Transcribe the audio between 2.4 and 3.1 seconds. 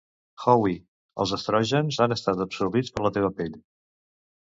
absorbits per